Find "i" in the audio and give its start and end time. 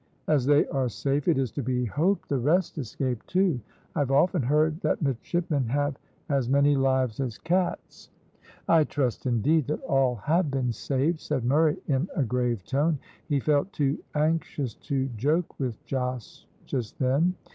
8.67-8.83